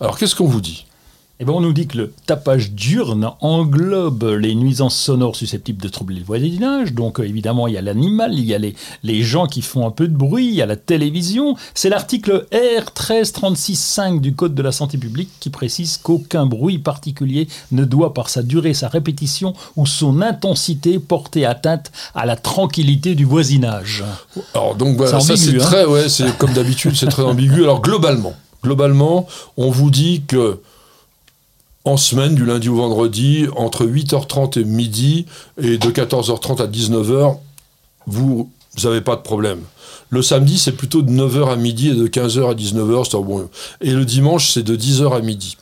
Alors 0.00 0.18
qu'est-ce 0.18 0.34
qu'on 0.34 0.48
vous 0.48 0.60
dit? 0.60 0.85
Eh 1.38 1.44
ben, 1.44 1.52
on 1.52 1.60
nous 1.60 1.74
dit 1.74 1.86
que 1.86 1.98
le 1.98 2.14
tapage 2.24 2.70
diurne 2.70 3.30
englobe 3.42 4.24
les 4.40 4.54
nuisances 4.54 4.96
sonores 4.96 5.36
susceptibles 5.36 5.82
de 5.82 5.88
troubler 5.88 6.18
le 6.18 6.24
voisinage. 6.24 6.94
Donc, 6.94 7.20
euh, 7.20 7.24
évidemment, 7.24 7.66
il 7.66 7.74
y 7.74 7.76
a 7.76 7.82
l'animal, 7.82 8.32
il 8.32 8.46
y 8.46 8.54
a 8.54 8.58
les, 8.58 8.74
les 9.02 9.22
gens 9.22 9.46
qui 9.46 9.60
font 9.60 9.86
un 9.86 9.90
peu 9.90 10.08
de 10.08 10.16
bruit, 10.16 10.46
il 10.46 10.54
y 10.54 10.62
a 10.62 10.66
la 10.66 10.76
télévision. 10.76 11.54
C'est 11.74 11.90
l'article 11.90 12.46
R 12.54 12.84
1336.5 12.98 14.20
du 14.22 14.34
Code 14.34 14.54
de 14.54 14.62
la 14.62 14.72
santé 14.72 14.96
publique 14.96 15.28
qui 15.38 15.50
précise 15.50 15.98
qu'aucun 15.98 16.46
bruit 16.46 16.78
particulier 16.78 17.48
ne 17.70 17.84
doit, 17.84 18.14
par 18.14 18.30
sa 18.30 18.42
durée, 18.42 18.72
sa 18.72 18.88
répétition 18.88 19.52
ou 19.76 19.84
son 19.84 20.22
intensité, 20.22 20.98
porter 20.98 21.44
atteinte 21.44 21.92
à 22.14 22.24
la 22.24 22.36
tranquillité 22.36 23.14
du 23.14 23.26
voisinage. 23.26 24.04
Alors 24.54 24.74
donc 24.74 25.06
ça 25.06 25.20
c'est 25.20 25.54
hein. 25.54 25.58
très, 25.58 25.84
ouais, 25.84 26.08
c'est 26.08 26.34
comme 26.38 26.54
d'habitude, 26.54 26.96
c'est 26.96 27.08
très 27.08 27.24
ambigu. 27.24 27.62
Alors 27.62 27.82
globalement, 27.82 28.32
globalement, 28.62 29.26
on 29.58 29.70
vous 29.70 29.90
dit 29.90 30.22
que 30.26 30.60
en 31.86 31.96
semaine, 31.96 32.34
du 32.34 32.44
lundi 32.44 32.68
au 32.68 32.74
vendredi, 32.76 33.46
entre 33.56 33.86
8h30 33.86 34.60
et 34.60 34.64
midi, 34.64 35.24
et 35.56 35.78
de 35.78 35.88
14h30 35.90 36.60
à 36.60 36.66
19h, 36.66 37.38
vous 38.08 38.50
n'avez 38.82 39.00
pas 39.00 39.14
de 39.16 39.22
problème. 39.22 39.60
Le 40.10 40.20
samedi, 40.20 40.58
c'est 40.58 40.72
plutôt 40.72 41.02
de 41.02 41.10
9h 41.10 41.48
à 41.52 41.56
midi 41.56 41.88
et 41.90 41.94
de 41.94 42.08
15h 42.08 42.50
à 42.50 42.54
19h. 42.54 43.04
c'est 43.10 43.16
bon. 43.18 43.48
Et 43.80 43.92
le 43.92 44.04
dimanche, 44.04 44.50
c'est 44.52 44.64
de 44.64 44.76
10h 44.76 45.16
à 45.16 45.20
midi. 45.20 45.56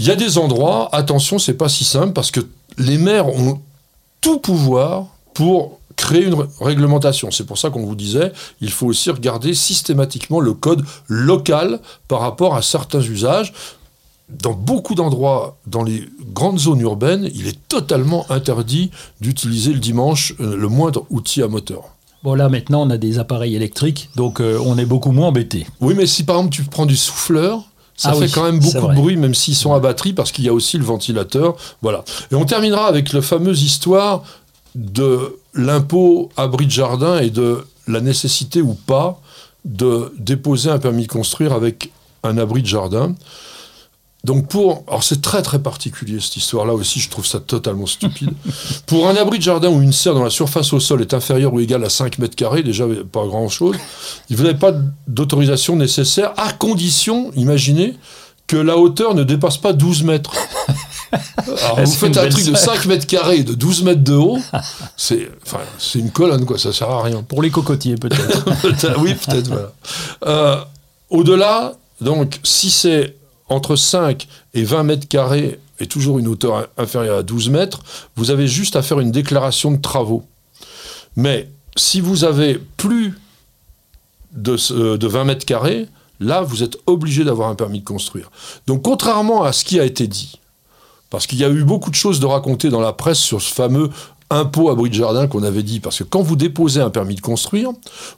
Il 0.00 0.06
y 0.06 0.10
a 0.10 0.16
des 0.16 0.38
endroits, 0.38 0.88
attention, 0.92 1.38
c'est 1.38 1.54
pas 1.54 1.68
si 1.68 1.84
simple, 1.84 2.12
parce 2.12 2.32
que 2.32 2.40
les 2.76 2.98
maires 2.98 3.28
ont 3.28 3.60
tout 4.20 4.38
pouvoir 4.40 5.06
pour 5.34 5.78
créer 5.94 6.24
une 6.24 6.34
ré- 6.34 6.46
réglementation. 6.60 7.30
C'est 7.30 7.44
pour 7.46 7.58
ça 7.58 7.70
qu'on 7.70 7.84
vous 7.84 7.96
disait, 7.96 8.32
il 8.60 8.70
faut 8.70 8.86
aussi 8.86 9.10
regarder 9.10 9.54
systématiquement 9.54 10.40
le 10.40 10.52
code 10.52 10.84
local 11.08 11.80
par 12.08 12.20
rapport 12.20 12.54
à 12.56 12.62
certains 12.62 13.00
usages. 13.00 13.52
Dans 14.28 14.52
beaucoup 14.52 14.94
d'endroits, 14.94 15.56
dans 15.66 15.82
les 15.82 16.04
grandes 16.34 16.58
zones 16.58 16.80
urbaines, 16.80 17.30
il 17.34 17.46
est 17.46 17.58
totalement 17.68 18.26
interdit 18.30 18.90
d'utiliser 19.20 19.72
le 19.72 19.78
dimanche 19.78 20.34
euh, 20.40 20.56
le 20.56 20.68
moindre 20.68 21.06
outil 21.10 21.42
à 21.42 21.48
moteur. 21.48 21.94
Bon, 22.22 22.34
là, 22.34 22.48
maintenant, 22.48 22.82
on 22.82 22.90
a 22.90 22.98
des 22.98 23.18
appareils 23.18 23.54
électriques, 23.54 24.10
donc 24.16 24.40
euh, 24.40 24.58
on 24.64 24.76
est 24.76 24.84
beaucoup 24.84 25.12
moins 25.12 25.28
embêtés. 25.28 25.66
Oui, 25.80 25.94
mais 25.96 26.06
si 26.06 26.24
par 26.24 26.36
exemple 26.36 26.54
tu 26.54 26.64
prends 26.64 26.84
du 26.84 26.96
souffleur, 26.96 27.62
ça 27.96 28.10
Ah 28.10 28.14
fait 28.14 28.26
oui, 28.26 28.30
quand 28.30 28.44
même 28.44 28.58
beaucoup 28.60 28.88
de 28.88 28.94
bruit, 28.94 29.16
même 29.16 29.34
s'ils 29.34 29.54
sont 29.56 29.72
à 29.72 29.80
batterie, 29.80 30.12
parce 30.12 30.30
qu'il 30.30 30.44
y 30.44 30.48
a 30.48 30.52
aussi 30.52 30.78
le 30.78 30.84
ventilateur. 30.84 31.56
Voilà. 31.80 32.04
Et 32.30 32.34
on 32.34 32.44
terminera 32.44 32.86
avec 32.86 33.12
la 33.12 33.22
fameuse 33.22 33.62
histoire 33.62 34.24
de 34.74 35.36
l'impôt 35.54 36.28
abri 36.36 36.66
de 36.66 36.70
jardin 36.70 37.18
et 37.18 37.30
de 37.30 37.64
la 37.86 38.00
nécessité 38.00 38.62
ou 38.62 38.74
pas 38.74 39.20
de 39.64 40.12
déposer 40.18 40.70
un 40.70 40.78
permis 40.78 41.06
de 41.06 41.12
construire 41.12 41.52
avec 41.52 41.90
un 42.22 42.38
abri 42.38 42.62
de 42.62 42.66
jardin. 42.68 43.14
Donc 44.24 44.48
pour, 44.48 44.82
alors 44.88 45.04
c'est 45.04 45.22
très 45.22 45.42
très 45.42 45.60
particulier 45.60 46.18
cette 46.20 46.36
histoire-là 46.36 46.74
aussi, 46.74 46.98
je 46.98 47.08
trouve 47.08 47.24
ça 47.24 47.38
totalement 47.38 47.86
stupide. 47.86 48.30
pour 48.86 49.08
un 49.08 49.14
abri 49.14 49.38
de 49.38 49.44
jardin 49.44 49.68
où 49.68 49.80
une 49.80 49.92
serre 49.92 50.14
dont 50.14 50.24
la 50.24 50.30
surface 50.30 50.72
au 50.72 50.80
sol 50.80 51.00
est 51.02 51.14
inférieure 51.14 51.54
ou 51.54 51.60
égale 51.60 51.84
à 51.84 51.88
5 51.88 52.18
mètres 52.18 52.34
carrés, 52.34 52.62
déjà 52.64 52.84
pas 53.10 53.24
grand-chose, 53.26 53.76
vous 54.28 54.42
n'avez 54.42 54.58
pas 54.58 54.72
d'autorisation 55.06 55.76
nécessaire 55.76 56.32
à 56.36 56.52
condition, 56.52 57.30
imaginez, 57.36 57.94
que 58.48 58.56
la 58.56 58.76
hauteur 58.76 59.14
ne 59.14 59.22
dépasse 59.22 59.58
pas 59.58 59.72
12 59.72 60.02
mètres. 60.02 60.32
Alors 61.62 61.84
vous 61.84 61.92
faites 61.92 62.18
un 62.18 62.28
truc 62.28 62.44
de 62.44 62.56
serre. 62.56 62.74
5 62.74 62.86
mètres 62.86 63.06
carrés, 63.06 63.44
de 63.44 63.54
12 63.54 63.84
mètres 63.84 64.02
de 64.02 64.14
haut, 64.14 64.38
c'est 64.96 65.30
enfin, 65.46 65.60
une 65.94 66.10
colonne, 66.10 66.44
quoi, 66.44 66.58
ça 66.58 66.72
sert 66.72 66.90
à 66.90 67.04
rien. 67.04 67.22
Pour 67.22 67.40
les 67.40 67.50
cocotiers, 67.50 67.94
peut-être. 67.94 68.44
Peut-être, 68.62 69.00
oui, 69.00 69.14
peut-être, 69.14 69.46
voilà. 69.46 69.72
Euh, 70.26 70.60
Au-delà, 71.08 71.74
donc, 72.00 72.40
si 72.42 72.70
c'est 72.70 73.14
entre 73.48 73.76
5 73.76 74.26
et 74.54 74.62
20 74.64 74.82
mètres 74.82 75.08
carrés 75.08 75.58
et 75.80 75.86
toujours 75.86 76.18
une 76.18 76.28
hauteur 76.28 76.56
in- 76.56 76.66
inférieure 76.76 77.18
à 77.18 77.22
12 77.22 77.50
mètres, 77.50 77.80
vous 78.16 78.30
avez 78.30 78.46
juste 78.48 78.76
à 78.76 78.82
faire 78.82 79.00
une 79.00 79.10
déclaration 79.12 79.70
de 79.70 79.80
travaux. 79.80 80.24
Mais 81.16 81.48
si 81.76 82.00
vous 82.00 82.24
avez 82.24 82.60
plus 82.76 83.18
de, 84.32 84.56
ce- 84.56 84.96
de 84.96 85.06
20 85.06 85.24
mètres 85.24 85.46
carrés, 85.46 85.86
là, 86.20 86.42
vous 86.42 86.62
êtes 86.62 86.76
obligé 86.86 87.24
d'avoir 87.24 87.48
un 87.48 87.54
permis 87.54 87.80
de 87.80 87.84
construire. 87.84 88.30
Donc, 88.66 88.82
contrairement 88.82 89.44
à 89.44 89.52
ce 89.52 89.64
qui 89.64 89.78
a 89.80 89.84
été 89.84 90.06
dit, 90.08 90.38
parce 91.10 91.26
qu'il 91.26 91.38
y 91.38 91.44
a 91.44 91.48
eu 91.48 91.64
beaucoup 91.64 91.90
de 91.90 91.94
choses 91.94 92.20
de 92.20 92.26
raconter 92.26 92.68
dans 92.68 92.80
la 92.80 92.92
presse 92.92 93.18
sur 93.18 93.40
ce 93.40 93.52
fameux 93.54 93.88
impôt 94.30 94.68
abri 94.68 94.90
de 94.90 94.94
jardin 94.94 95.26
qu'on 95.26 95.42
avait 95.42 95.62
dit. 95.62 95.80
Parce 95.80 95.98
que 96.00 96.04
quand 96.04 96.20
vous 96.20 96.36
déposez 96.36 96.80
un 96.82 96.90
permis 96.90 97.14
de 97.14 97.22
construire, 97.22 97.70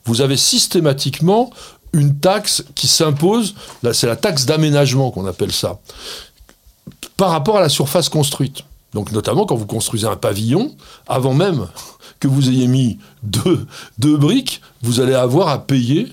vous 0.04 0.22
avez 0.22 0.36
systématiquement 0.36 1.50
une 1.92 2.18
taxe 2.18 2.64
qui 2.74 2.86
s'impose. 2.86 3.54
Là, 3.82 3.92
c'est 3.92 4.06
la 4.06 4.16
taxe 4.16 4.46
d'aménagement 4.46 5.10
qu'on 5.10 5.26
appelle 5.26 5.52
ça. 5.52 5.78
Par 7.16 7.30
rapport 7.30 7.58
à 7.58 7.60
la 7.60 7.68
surface 7.68 8.08
construite. 8.08 8.64
Donc, 8.94 9.12
notamment 9.12 9.46
quand 9.46 9.56
vous 9.56 9.66
construisez 9.66 10.06
un 10.06 10.16
pavillon, 10.16 10.74
avant 11.06 11.34
même 11.34 11.68
que 12.18 12.28
vous 12.28 12.48
ayez 12.48 12.66
mis 12.66 12.98
deux, 13.22 13.66
deux 13.98 14.16
briques, 14.16 14.60
vous 14.82 15.00
allez 15.00 15.14
avoir 15.14 15.48
à 15.48 15.64
payer 15.64 16.08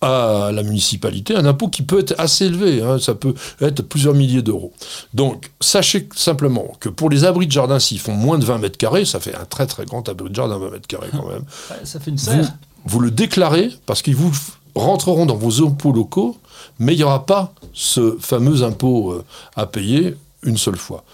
à 0.00 0.50
la 0.52 0.62
municipalité 0.62 1.36
un 1.36 1.44
impôt 1.44 1.68
qui 1.68 1.82
peut 1.82 2.00
être 2.00 2.14
assez 2.18 2.46
élevé, 2.46 2.82
hein, 2.82 2.98
ça 2.98 3.14
peut 3.14 3.34
être 3.60 3.82
plusieurs 3.82 4.14
milliers 4.14 4.40
d'euros. 4.40 4.72
Donc, 5.12 5.50
sachez 5.60 6.08
simplement 6.16 6.72
que 6.80 6.88
pour 6.88 7.10
les 7.10 7.24
abris 7.24 7.46
de 7.46 7.52
jardin, 7.52 7.78
s'ils 7.78 7.98
font 7.98 8.14
moins 8.14 8.38
de 8.38 8.44
20 8.44 8.58
mètres 8.58 8.78
carrés, 8.78 9.04
ça 9.04 9.20
fait 9.20 9.34
un 9.34 9.44
très 9.44 9.66
très 9.66 9.84
grand 9.84 10.08
abri 10.08 10.30
de 10.30 10.34
jardin, 10.34 10.58
20 10.58 10.70
mètres 10.70 10.86
carrés 10.86 11.10
quand 11.12 11.28
même, 11.28 11.44
ça 11.84 12.00
fait 12.00 12.10
une 12.10 12.18
serre. 12.18 12.44
vous 12.44 12.69
le 13.00 13.10
déclarez 13.10 13.70
parce 13.86 14.02
qu'ils 14.02 14.16
vous 14.16 14.32
rentreront 14.74 15.26
dans 15.26 15.36
vos 15.36 15.66
impôts 15.66 15.92
locaux, 15.92 16.38
mais 16.78 16.94
il 16.94 16.98
n'y 16.98 17.02
aura 17.02 17.26
pas 17.26 17.52
ce 17.72 18.16
fameux 18.18 18.62
impôt 18.62 19.12
euh, 19.12 19.24
à 19.56 19.66
payer 19.66 20.16
une 20.42 20.56
seule 20.56 20.76
fois. 20.76 21.04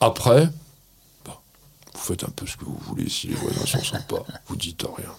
Après, 0.00 0.48
bah, 1.24 1.40
vous 1.94 2.00
faites 2.00 2.24
un 2.24 2.32
peu 2.34 2.46
ce 2.46 2.56
que 2.56 2.64
vous 2.64 2.78
voulez, 2.86 3.08
si 3.08 3.28
les 3.28 3.34
voisins 3.34 3.66
sont 3.66 3.84
sympas, 3.84 4.24
vous 4.46 4.56
dites 4.56 4.84
rien. 4.96 5.10